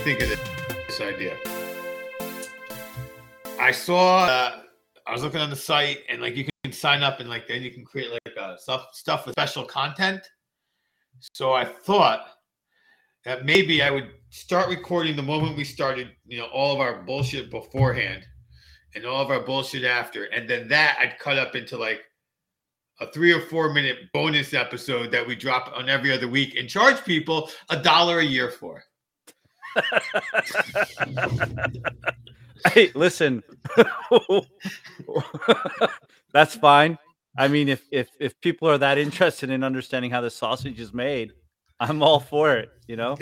[0.00, 0.40] think of this,
[0.86, 1.36] this idea.
[3.58, 4.24] I saw.
[4.24, 4.62] Uh,
[5.06, 7.62] I was looking on the site, and like you can sign up, and like then
[7.62, 10.22] you can create like uh, stuff stuff with special content.
[11.34, 12.26] So I thought
[13.26, 17.02] that maybe I would start recording the moment we started, you know, all of our
[17.02, 18.24] bullshit beforehand,
[18.94, 22.00] and all of our bullshit after, and then that I'd cut up into like
[23.00, 26.68] a three or four minute bonus episode that we drop on every other week and
[26.70, 28.82] charge people a dollar a year for.
[32.72, 33.42] Hey, listen,
[36.32, 36.98] that's fine.
[37.36, 40.92] I mean, if if if people are that interested in understanding how the sausage is
[40.92, 41.32] made,
[41.78, 42.70] I'm all for it.
[42.86, 43.16] You know.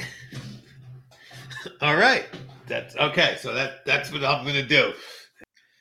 [1.80, 2.26] all right,
[2.66, 3.36] that's okay.
[3.40, 4.92] So that that's what I'm gonna do.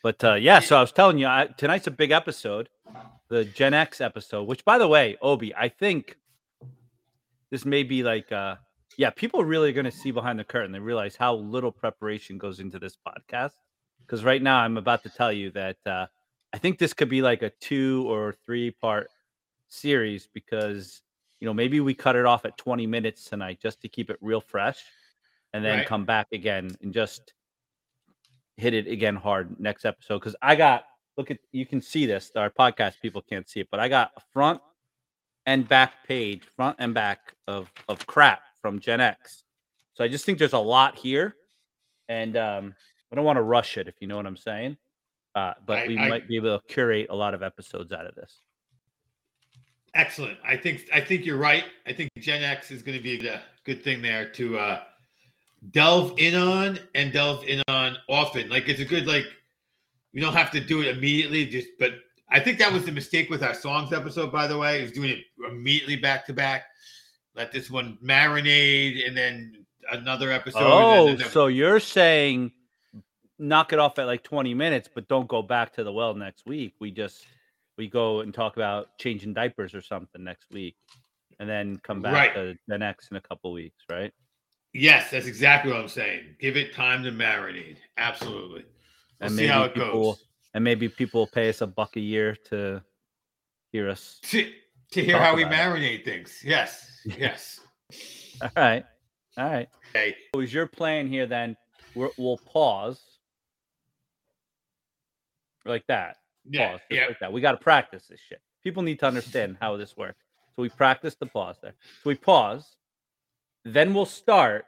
[0.04, 2.70] But uh, yeah, so I was telling you, I, tonight's a big episode,
[3.30, 4.48] the Gen X episode.
[4.48, 6.18] Which, by the way, Obi, I think
[7.50, 8.56] this may be like uh,
[8.98, 10.72] yeah, people really are going to see behind the curtain.
[10.72, 13.52] They realize how little preparation goes into this podcast.
[14.02, 16.08] Because right now, I'm about to tell you that uh,
[16.52, 19.09] I think this could be like a two or three part
[19.70, 21.02] series because
[21.39, 24.17] you know maybe we cut it off at 20 minutes tonight just to keep it
[24.22, 24.81] real fresh,
[25.54, 25.88] and then right.
[25.88, 27.34] come back again and just
[28.56, 30.20] hit it again hard next episode.
[30.20, 30.86] Because I got
[31.17, 32.32] look at you can see this.
[32.36, 34.61] Our podcast people can't see it, but I got a front
[35.45, 39.44] and back page, front and back of of crap from Gen X.
[39.94, 41.36] So I just think there's a lot here,
[42.10, 42.76] and um,
[43.12, 44.78] I don't want to rush it, if you know what I'm saying.
[45.34, 48.06] Uh, but I, we I, might be able to curate a lot of episodes out
[48.06, 48.42] of this.
[49.95, 50.38] Excellent.
[50.45, 51.64] I think I think you're right.
[51.86, 54.80] I think Gen X is going to be a good thing there to uh,
[55.72, 58.49] delve in on and delve in on often.
[58.49, 59.26] Like it's a good like
[60.11, 61.45] you don't have to do it immediately.
[61.45, 61.94] Just but
[62.30, 64.32] I think that was the mistake with our songs episode.
[64.32, 66.66] By the way, is doing it immediately back to back
[67.37, 70.59] let this one marinate and then another episode.
[70.59, 72.52] Oh, so you're saying
[73.39, 76.45] knock it off at like 20 minutes, but don't go back to the well next
[76.45, 76.73] week.
[76.80, 77.25] We just
[77.77, 80.75] we go and talk about changing diapers or something next week,
[81.39, 82.33] and then come back right.
[82.33, 84.11] to the next in a couple weeks, right?
[84.73, 86.36] Yes, that's exactly what I'm saying.
[86.39, 87.77] Give it time to marinate.
[87.98, 88.65] Absolutely.
[89.19, 90.23] We'll and see how it people, goes.
[90.54, 92.81] And maybe people will pay us a buck a year to
[93.71, 94.19] hear us.
[94.23, 94.52] To,
[94.92, 96.05] to hear how we marinate it.
[96.05, 96.42] things.
[96.43, 96.83] Yes.
[97.17, 97.61] Yes.
[98.42, 98.83] All right.
[99.37, 99.70] All right.
[99.92, 100.14] Okay.
[100.36, 101.55] So is your plan here then?
[101.95, 103.02] we will pause
[105.65, 106.17] like that.
[106.49, 106.71] Yeah.
[106.71, 107.05] Pause yeah.
[107.08, 107.31] Like that.
[107.31, 108.42] We got to practice this shit.
[108.61, 110.23] People need to understand how this works.
[110.55, 111.75] So we practice the pause there.
[112.04, 112.75] So we pause.
[113.64, 114.65] Then we'll start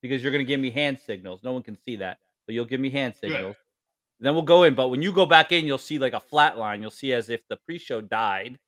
[0.00, 1.40] because you're going to give me hand signals.
[1.42, 3.56] No one can see that, but you'll give me hand signals.
[3.56, 4.24] Good.
[4.24, 4.74] Then we'll go in.
[4.74, 6.80] But when you go back in, you'll see like a flat line.
[6.80, 8.58] You'll see as if the pre-show died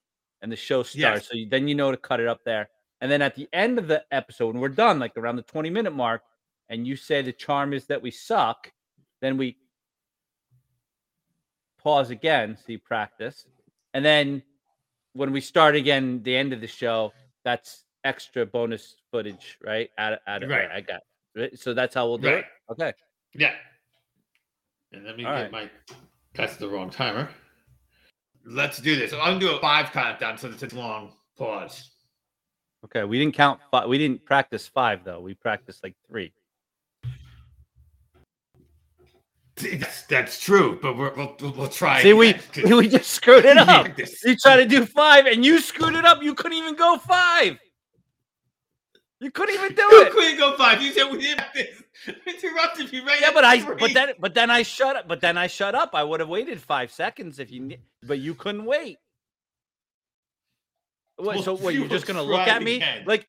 [0.43, 0.97] and the show starts.
[0.97, 1.29] Yes.
[1.29, 2.69] So you, then you know to cut it up there.
[3.01, 5.71] And then at the end of the episode, when we're done, like around the 20
[5.71, 6.23] minute mark,
[6.69, 8.71] and you say the charm is that we suck,
[9.21, 9.57] then we
[11.83, 13.47] pause again, so you practice.
[13.95, 14.43] And then
[15.15, 17.13] when we start again, the end of the show,
[17.45, 19.91] that's extra bonus footage, right?
[19.99, 20.71] Add, add, right.
[20.71, 21.01] I got
[21.37, 21.59] right?
[21.59, 22.39] So that's how we'll do right.
[22.39, 22.73] it.
[22.73, 22.93] Okay.
[23.35, 23.53] Yeah.
[24.93, 25.53] And let me All get right.
[25.53, 25.71] my,
[26.35, 27.31] that's the wrong timer.
[28.45, 29.13] Let's do this.
[29.13, 31.91] I'm to do a five countdown so it's a long pause.
[32.85, 33.89] Okay, we didn't count five.
[33.89, 35.21] We didn't practice five though.
[35.21, 36.33] We practiced like three.
[39.57, 42.03] That's, that's true, but we will we'll try.
[42.03, 42.35] See, we
[42.65, 43.89] we just screwed it up.
[44.25, 46.23] You try to do five, and you screwed it up.
[46.23, 47.59] You couldn't even go five.
[49.21, 50.13] You couldn't even do you it.
[50.13, 50.81] couldn't go five.
[50.81, 51.45] You said we didn't
[52.27, 53.21] interrupted you right.
[53.21, 55.09] Yeah, but I but then but then I shut up.
[55.09, 55.91] But then I shut up.
[55.95, 57.77] I would have waited five seconds if you.
[58.03, 58.99] But you couldn't wait.
[61.17, 61.75] What, well, so what?
[61.75, 63.05] You're just gonna look at me again.
[63.07, 63.29] like,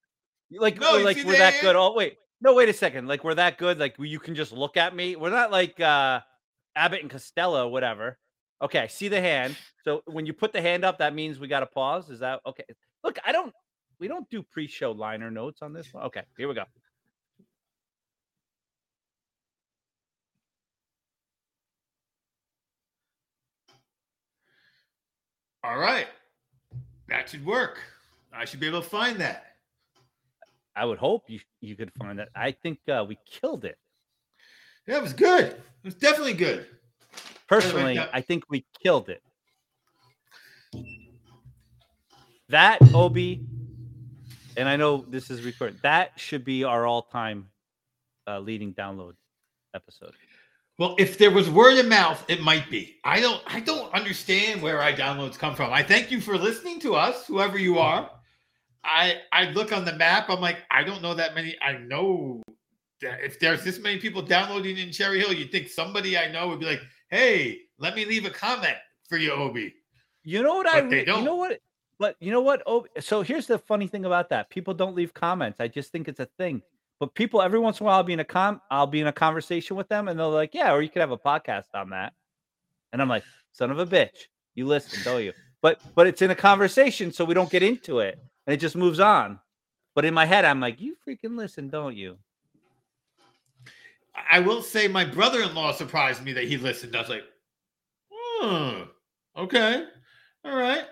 [0.52, 1.76] like, no, like we're that good?
[1.76, 3.08] Oh wait, no, wait a second.
[3.08, 3.80] Like we're that good?
[3.80, 5.16] Like you can just look at me?
[5.16, 6.22] We're not like uh
[6.76, 8.18] Abbott and Costello, whatever.
[8.62, 9.58] Okay, see the hand.
[9.84, 12.10] So when you put the hand up, that means we got to pause.
[12.10, 12.64] Is that okay?
[13.04, 13.54] Look, I don't.
[14.00, 16.06] We don't do pre-show liner notes on this one.
[16.06, 16.64] Okay, here we go.
[25.64, 26.08] All right.
[27.08, 27.80] That should work.
[28.34, 29.46] I should be able to find that.
[30.76, 32.30] I would hope you you could find that.
[32.36, 33.78] I think uh, we killed it.
[34.88, 35.46] Yeah, it was good.
[35.48, 36.66] It was definitely good.
[37.48, 39.22] Personally, I think we killed it.
[42.48, 43.46] That Obi,
[44.56, 45.80] and I know this is recorded.
[45.84, 47.48] That should be our all-time
[48.28, 49.14] uh, leading download
[49.76, 50.14] episode.
[50.78, 52.98] Well, if there was word of mouth, it might be.
[53.04, 55.72] I don't I don't understand where our downloads come from.
[55.72, 58.10] I thank you for listening to us, whoever you are.
[58.84, 61.56] I I look on the map, I'm like, I don't know that many.
[61.62, 62.42] I know
[63.02, 66.48] that if there's this many people downloading in Cherry Hill, you'd think somebody I know
[66.48, 68.78] would be like, "Hey, let me leave a comment
[69.08, 69.74] for you, Obi."
[70.24, 70.82] You know what I?
[70.82, 71.20] But they re- don't.
[71.20, 71.60] You know what?
[72.00, 72.64] But you know what?
[72.66, 75.60] Oh, so here's the funny thing about that: people don't leave comments.
[75.60, 76.62] I just think it's a thing.
[77.02, 79.08] But people, every once in a while, I'll be in a com, I'll be in
[79.08, 81.90] a conversation with them, and they're like, "Yeah, or you could have a podcast on
[81.90, 82.14] that."
[82.94, 85.34] And I'm like, "Son of a bitch, you listen, don't you?"
[85.64, 88.76] But but it's in a conversation, so we don't get into it, and it just
[88.76, 89.40] moves on.
[89.96, 92.20] But in my head, I'm like, "You freaking listen, don't you?"
[94.30, 96.96] I will say my brother-in-law surprised me that he listened.
[96.96, 97.24] I was like,
[98.12, 98.82] "Hmm,
[99.38, 99.88] okay,
[100.46, 100.86] all right,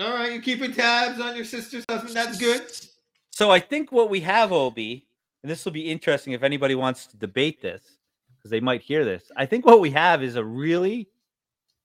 [0.00, 0.32] all right.
[0.32, 2.16] You're keeping tabs on your sister's husband.
[2.16, 2.62] That's good."
[3.30, 5.06] So I think what we have, Obi,
[5.46, 7.98] and this will be interesting if anybody wants to debate this,
[8.36, 9.30] because they might hear this.
[9.36, 11.08] I think what we have is a really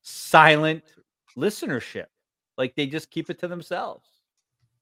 [0.02, 0.84] silent
[1.38, 2.08] listenership.
[2.58, 4.08] Like they just keep it to themselves,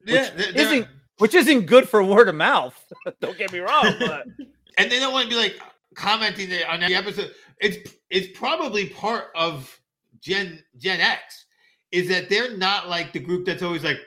[0.06, 0.88] Yeah, they're- isn't
[1.18, 2.82] which isn't good for word of mouth.
[3.20, 4.28] Don't get me wrong, but
[4.78, 5.60] and they don't want to be like
[5.96, 7.34] commenting on the episode.
[7.60, 9.78] It's it's probably part of
[10.22, 11.48] Gen Gen X
[11.92, 14.00] is that they're not like the group that's always like,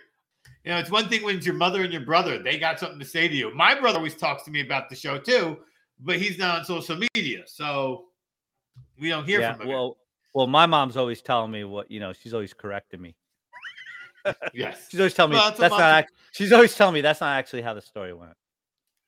[0.65, 2.99] you know, it's one thing when it's your mother and your brother, they got something
[2.99, 3.53] to say to you.
[3.55, 5.59] My brother always talks to me about the show too,
[6.01, 8.07] but he's not on social media, so
[8.99, 9.55] we don't hear yeah.
[9.55, 9.69] from him.
[9.69, 9.97] Well,
[10.35, 12.13] well, my mom's always telling me what you know.
[12.13, 13.17] She's always correcting me.
[14.55, 15.81] yes, She's always telling me Well, that's that's, not.
[15.81, 18.33] Act- she's always telling me that's not actually how the story went.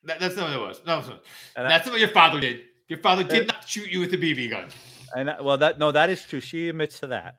[0.03, 0.81] that, that's not what it was.
[0.85, 1.23] No, it's not.
[1.55, 2.61] And I- that's not what your father did.
[2.87, 4.67] Your father Uh, did not shoot you with a BB gun.
[5.15, 6.41] And that, well, that no, that is true.
[6.41, 7.37] She admits to that.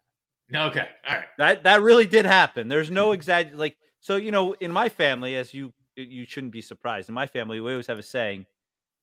[0.52, 1.26] Okay, all right.
[1.38, 2.68] That that really did happen.
[2.68, 6.62] There's no exag like so you know in my family as you you shouldn't be
[6.62, 7.08] surprised.
[7.08, 8.46] In my family we always have a saying,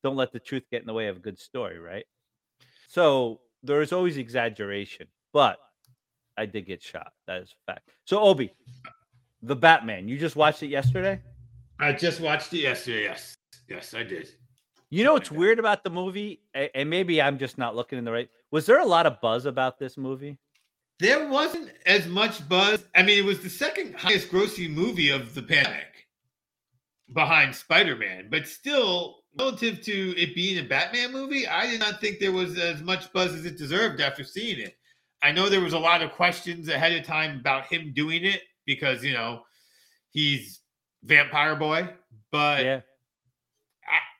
[0.03, 2.05] don't let the truth get in the way of a good story, right?
[2.87, 5.57] So there is always exaggeration, but
[6.37, 7.13] I did get shot.
[7.27, 7.89] That is a fact.
[8.05, 8.53] So Obi,
[9.41, 11.21] the Batman, you just watched it yesterday?
[11.79, 13.03] I just watched it yesterday.
[13.03, 13.35] Yes,
[13.67, 14.29] yes, I did.
[14.89, 16.41] You know what's weird about the movie?
[16.53, 18.29] And maybe I'm just not looking in the right.
[18.51, 20.37] Was there a lot of buzz about this movie?
[20.99, 22.85] There wasn't as much buzz.
[22.95, 26.07] I mean, it was the second highest grossing movie of the pandemic
[27.13, 31.99] behind Spider Man, but still, relative to it being a Batman movie, I did not
[31.99, 34.75] think there was as much buzz as it deserved after seeing it.
[35.21, 38.41] I know there was a lot of questions ahead of time about him doing it
[38.65, 39.43] because, you know,
[40.11, 40.61] he's
[41.03, 41.89] Vampire Boy,
[42.31, 42.81] but yeah.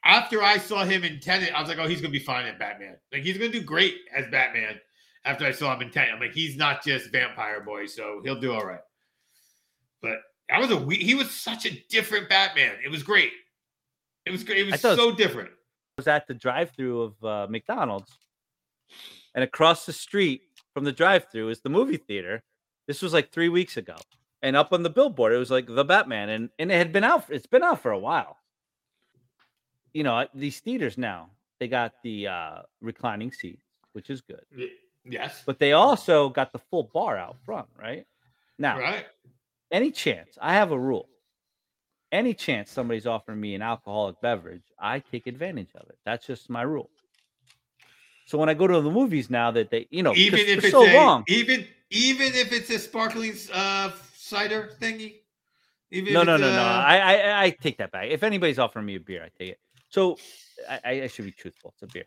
[0.03, 2.59] after I saw him in Tenet, I was like, oh, he's gonna be fine at
[2.59, 2.97] Batman.
[3.11, 4.79] Like he's gonna do great as Batman.
[5.25, 8.39] After I saw him in Tenet, I'm like, he's not just Vampire Boy, so he'll
[8.39, 8.81] do all right.
[10.01, 10.17] But
[10.49, 12.75] that was a we- he was such a different Batman.
[12.83, 13.31] It was great.
[14.25, 14.59] It was great.
[14.59, 15.49] It was so different.
[15.49, 15.53] I
[15.97, 18.11] was at the drive-through of uh, McDonald's,
[19.35, 20.41] and across the street
[20.73, 22.43] from the drive-through is the movie theater.
[22.87, 23.95] This was like three weeks ago,
[24.41, 27.03] and up on the billboard it was like the Batman, and and it had been
[27.05, 27.25] out.
[27.29, 28.37] It's been out for a while.
[29.93, 31.29] You know these theaters now
[31.59, 34.43] they got the uh, reclining seats, which is good,
[35.05, 35.43] Yes.
[35.45, 37.67] but they also got the full bar out front.
[37.79, 38.05] Right
[38.57, 39.05] now, Right.
[39.71, 41.09] any chance I have a rule.
[42.11, 45.97] Any chance somebody's offering me an alcoholic beverage, I take advantage of it.
[46.05, 46.89] That's just my rule.
[48.27, 50.71] So when I go to the movies now, that they, you know, Even if it's
[50.71, 55.15] so a, long, even even if it's a sparkling uh cider thingy.
[55.91, 56.61] Even no, if no, no, no.
[56.63, 58.07] I, I, I take that back.
[58.09, 59.59] If anybody's offering me a beer, I take it.
[59.89, 60.17] So
[60.69, 61.73] I- I should be truthful.
[61.75, 62.05] It's a beer.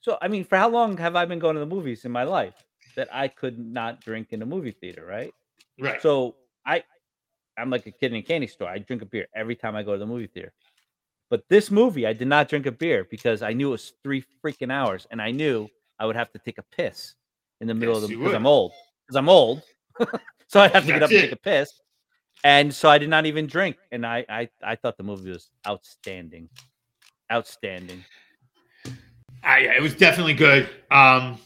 [0.00, 2.24] So I mean, for how long have I been going to the movies in my
[2.24, 2.54] life
[2.96, 5.32] that I could not drink in a movie theater, right?
[5.78, 6.00] right.
[6.02, 6.82] So I,
[7.58, 8.68] I'm like a kid in a candy store.
[8.68, 10.52] I drink a beer every time I go to the movie theater.
[11.28, 14.24] But this movie, I did not drink a beer because I knew it was three
[14.44, 17.14] freaking hours, and I knew I would have to take a piss
[17.60, 18.34] in the middle Yes, of the because.
[18.34, 18.72] I'm old.
[19.06, 19.62] Because I'm old,
[20.48, 21.72] so I'd have to get up That's and take a piss.
[22.42, 25.50] And so I did not even drink, and I I, I thought the movie was
[25.66, 26.48] outstanding,
[27.30, 28.04] outstanding.
[29.42, 30.68] Ah, yeah, it was definitely good.
[30.90, 31.38] Um,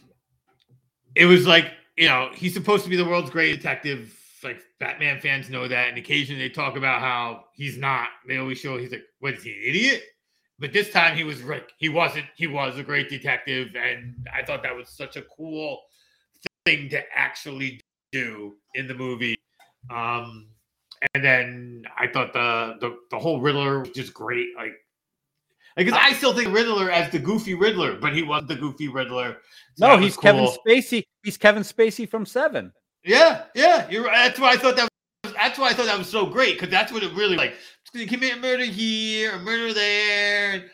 [1.14, 4.18] it was like you know he's supposed to be the world's great detective.
[4.42, 8.08] Like Batman fans know that, and occasionally they talk about how he's not.
[8.28, 10.02] They always show he's like, "What is he, an idiot?"
[10.58, 12.26] But this time he was like, he wasn't.
[12.36, 15.80] He was a great detective, and I thought that was such a cool
[16.64, 17.80] thing to actually
[18.12, 19.34] do in the movie.
[19.90, 20.48] Um,
[21.14, 24.48] and then I thought the the, the whole Riddler was just great.
[24.56, 24.74] Like
[25.76, 29.38] because I still think Riddler as the goofy Riddler, but he wasn't the goofy Riddler.
[29.76, 30.46] So No, was he's Kevin.
[30.66, 31.04] Spacey.
[31.22, 32.72] He's Kevin Spacey from Seven.
[33.04, 34.14] Yeah, yeah, you're right.
[34.28, 34.88] That's why I thought that.
[35.24, 37.54] Was, that's why I thought that was so great because that's what it really like.
[37.92, 40.54] You commit a murder here, a murder there.
[40.56, 40.64] It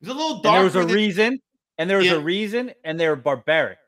[0.00, 0.54] was a little And dark.
[0.56, 1.40] there was a reason,
[1.78, 2.14] and there was Yeah.
[2.14, 3.78] a reason, and they were barbaric.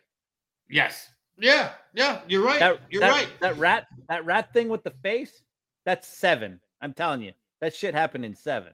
[0.68, 1.08] Yes.
[1.38, 1.73] Yeah.
[1.94, 2.20] Yeah.
[2.28, 2.61] You're right.
[2.61, 3.28] That, you're that, right.
[3.40, 5.42] That rat, that rat thing with the face,
[5.85, 6.61] that's seven.
[6.80, 8.73] I'm telling you, that shit happened in seven.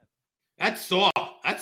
[0.59, 1.11] That's Saw.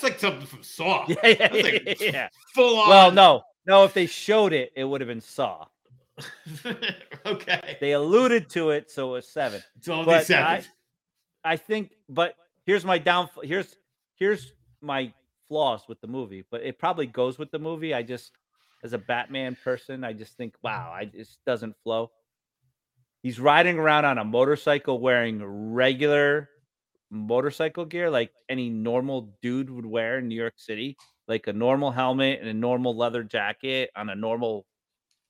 [0.01, 1.07] That's like something from Saw.
[1.09, 2.29] Yeah, yeah, like yeah.
[2.55, 2.89] full on.
[2.89, 3.85] Well, no, no.
[3.85, 5.67] If they showed it, it would have been Saw.
[7.27, 7.77] okay.
[7.81, 9.63] They alluded to it, so it was seven.
[9.77, 10.65] It's only but seven.
[11.45, 13.43] I think, but here's my downfall.
[13.45, 13.77] Here's
[14.17, 15.13] here's my
[15.49, 17.93] flaws with the movie, but it probably goes with the movie.
[17.93, 18.33] I just,
[18.83, 22.11] as a Batman person, I just think, wow, I just doesn't flow.
[23.23, 26.49] He's riding around on a motorcycle wearing regular
[27.11, 30.97] motorcycle gear, like any normal dude would wear in New York City,
[31.29, 34.67] like a normal helmet and a normal leather jacket on a normal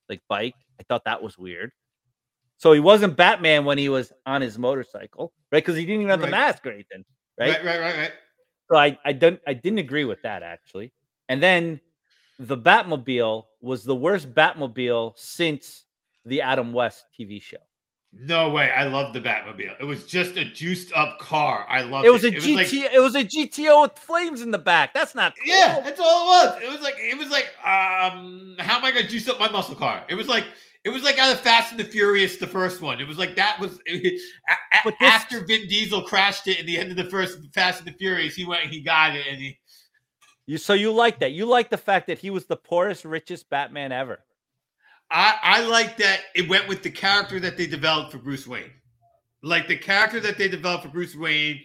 [0.09, 0.55] like bike.
[0.81, 1.73] I thought that was weird.
[2.59, 5.65] So he wasn't Batman when he was on his motorcycle, right?
[5.65, 7.05] Because he didn't even have the mask or anything,
[7.39, 7.51] right?
[7.53, 8.13] right, right, right, right.
[8.71, 10.93] So I I don't I didn't agree with that actually.
[11.29, 11.81] And then
[12.39, 15.85] the Batmobile was the worst Batmobile since
[16.25, 17.59] the Adam West TV show.
[18.13, 18.71] No way.
[18.73, 19.77] I love the Batmobile.
[19.81, 21.65] It was just a juiced up car.
[21.69, 22.35] I love It was a it.
[22.43, 22.55] GT.
[22.57, 24.93] like- it was a GTO with flames in the back.
[24.93, 25.47] That's not cool.
[25.55, 26.63] Yeah, that's all it was.
[26.63, 29.77] It was like it was like um how am I gonna juice up my muscle
[29.77, 30.05] car?
[30.09, 30.45] It was like
[30.83, 33.01] it was like out of Fast and the Furious, the first one.
[33.01, 36.79] It was like that was a- a- this- after Vin Diesel crashed it in the
[36.79, 39.57] end of the first Fast and the Furious, he went he got it and he
[40.47, 41.31] You so you like that?
[41.31, 44.19] You like the fact that he was the poorest, richest Batman ever.
[45.11, 48.71] I, I like that it went with the character that they developed for Bruce Wayne.
[49.43, 51.61] Like the character that they developed for Bruce Wayne,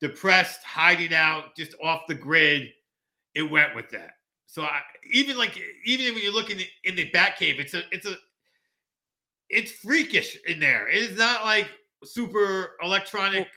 [0.00, 2.68] depressed, hiding out, just off the grid.
[3.34, 4.14] It went with that.
[4.46, 4.80] So I,
[5.12, 8.16] even like even when you look in the, in the Batcave, it's a it's a
[9.48, 10.88] it's freakish in there.
[10.88, 11.68] It is not like
[12.04, 13.48] super electronic.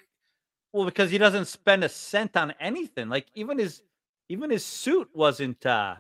[0.72, 3.10] Well, because he doesn't spend a cent on anything.
[3.10, 3.82] Like even his
[4.30, 5.96] even his suit wasn't uh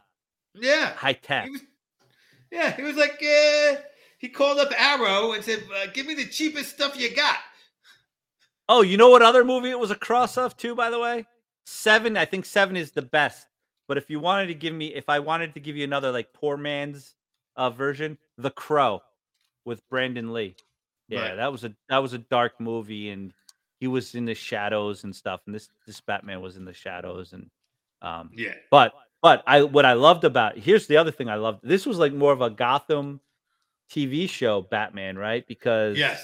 [0.54, 1.46] Yeah, high tech.
[1.46, 1.62] he was.
[2.54, 3.76] Yeah, he was like uh,
[4.20, 7.38] he called up Arrow and said, uh, "Give me the cheapest stuff you got."
[8.70, 11.26] Oh, you know what other movie it was a cross of too, by the way?
[11.66, 12.16] Seven.
[12.16, 13.48] I think seven is the best.
[13.88, 16.32] But if you wanted to give me, if I wanted to give you another like
[16.32, 17.16] poor man's
[17.56, 19.02] uh, version, The Crow
[19.66, 20.56] with Brandon Lee.
[21.10, 21.36] Yeah, Right.
[21.36, 23.34] that was a that was a dark movie, and
[23.80, 25.42] he was in the shadows and stuff.
[25.48, 27.50] And this this Batman was in the shadows, and
[28.02, 31.62] um, Yeah, but but I what I loved about here's the other thing I loved.
[31.64, 33.22] This was like more of a Gotham
[33.90, 35.48] TV show Batman, right?
[35.48, 36.24] Because yes.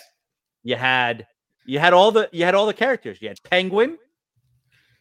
[0.63, 1.25] you had
[1.65, 3.19] you had all the you had all the characters.
[3.21, 3.97] You had Penguin,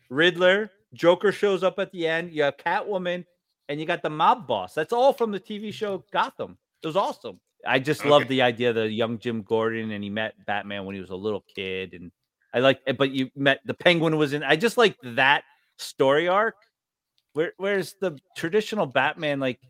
[0.08, 2.30] Riddler, Joker shows up at the end.
[2.32, 3.24] You have Catwoman,
[3.68, 4.74] and you got the mob boss.
[4.74, 6.56] That's all from the TV show Gotham.
[6.82, 7.40] It was awesome.
[7.66, 8.28] I just love Okay.
[8.28, 11.16] the idea of the young Jim Gordon, and he met Batman when he was a
[11.16, 12.12] little kid, and
[12.54, 12.78] I like.
[12.96, 14.44] But you met the Penguin was in.
[14.44, 15.42] I just like that
[15.78, 16.54] story arc.
[17.38, 19.60] Where, whereas the traditional Batman, like,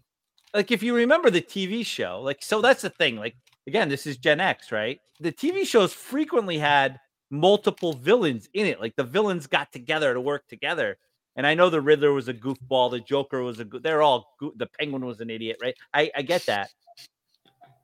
[0.55, 3.17] like if you remember the TV show, like, so that's the thing.
[3.17, 4.99] Like, again, this is Gen X, right?
[5.21, 6.99] The TV shows frequently had
[7.31, 8.81] multiple villains in it.
[8.81, 10.97] Like the villains got together to work together.
[11.37, 14.35] And I know the Riddler was a goofball, the Joker was a goo- they're all
[14.41, 15.75] goo- the Penguin was an idiot, right?
[15.93, 16.71] I, I get that.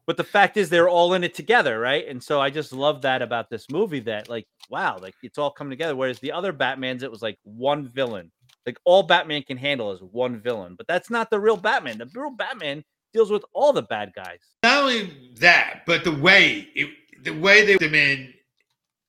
[0.07, 2.09] But the fact is they're all in it together, right?
[2.09, 5.51] And so I just love that about this movie that like wow, like it's all
[5.51, 8.33] coming together whereas the other Batmans it was like one villain.
[8.67, 10.75] Like all Batman can handle is one villain.
[10.77, 11.99] But that's not the real Batman.
[11.99, 14.41] The real Batman deals with all the bad guys.
[14.63, 16.91] not only that, but the way it,
[17.23, 18.33] the way they them in,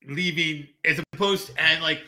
[0.08, 2.04] leaving as opposed to, and like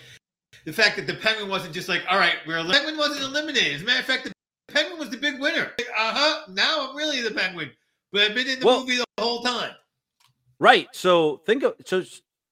[0.65, 3.73] the fact that the penguin wasn't just like, all right, we're penguin wasn't eliminated.
[3.75, 4.31] As a matter of fact, the
[4.73, 5.71] penguin was the big winner.
[5.77, 6.41] Like, uh huh.
[6.49, 7.71] Now I'm really the penguin,
[8.11, 9.71] but I've been in the Well- movie the whole time.
[10.59, 10.87] Right.
[10.91, 12.03] So think of so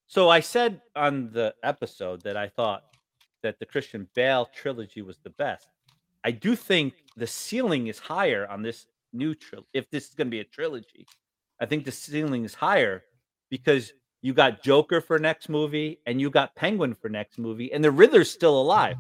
[0.07, 2.83] so I said on the episode that I thought
[3.45, 5.67] that the Christian Bale trilogy was the best.
[6.23, 9.67] I do think the ceiling is higher on this new trilogy.
[9.73, 11.05] If this is going to be a trilogy,
[11.61, 13.03] I think the ceiling is higher
[13.51, 17.83] because you got Joker for next movie and you got Penguin for next movie, and
[17.83, 18.97] the Riddler's still alive.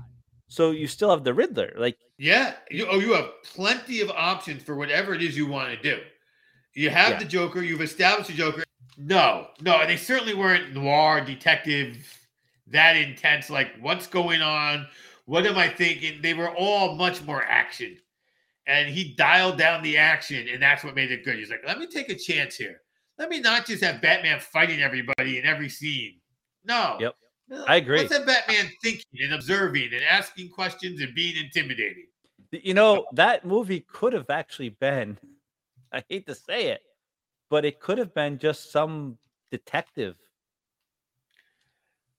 [0.47, 1.73] So you still have the Riddler.
[1.75, 2.53] Like Yeah.
[2.69, 6.01] You, oh, you have plenty of options for whatever it is you want to do.
[6.75, 7.19] You have Yeah.
[7.19, 7.63] the Joker.
[7.63, 8.63] You've established the Joker.
[8.97, 11.97] No, no, they certainly weren't noir detective
[12.67, 13.49] that intense.
[13.49, 14.87] Like, what's going on?
[15.25, 16.21] What am I thinking?
[16.21, 17.97] They were all much more action,
[18.67, 21.37] and he dialed down the action, and that's what made it good.
[21.37, 22.81] He's like, let me take a chance here.
[23.17, 26.19] Let me not just have Batman fighting everybody in every scene.
[26.65, 26.97] No.
[26.99, 27.15] Yep.
[27.51, 27.99] Uh, I agree.
[27.99, 32.07] Let's have Batman thinking and observing and asking questions and being intimidating.
[32.51, 35.17] you know, that movie could have actually been,
[35.93, 36.81] I hate to say it,
[37.49, 39.17] but it could have been just some
[39.51, 40.15] detective,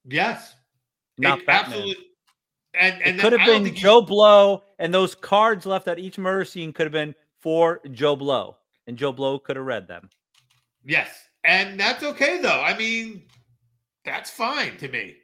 [0.06, 0.54] Yes.
[1.18, 1.78] not It Batman.
[1.78, 2.04] absolutely.
[2.74, 6.44] And, and it could have been Joe Blow, and those cards left at each murder
[6.44, 10.10] scene could have been for Joe Blow, and Joe Blow could have read them.
[10.84, 11.08] Yes.
[11.44, 12.60] And that's okay though.
[12.60, 13.22] I mean,
[14.04, 15.16] that's fine to me.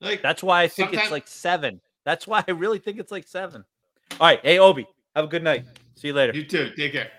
[0.00, 1.80] Like That's why I think it's like seven.
[2.04, 3.64] That's why I really think it's like seven.
[4.12, 4.40] All right.
[4.42, 5.66] Hey, Obi, have a good night.
[5.96, 6.32] See you later.
[6.34, 6.70] You too.
[6.76, 7.10] Take care.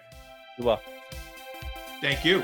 [0.58, 0.82] You well.
[2.02, 2.44] Thank you.